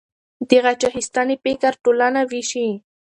د 0.49 0.51
غچ 0.63 0.81
اخیستنې 0.89 1.35
فکر 1.43 1.71
ټولنه 1.83 2.21
ویشي. 2.31 2.67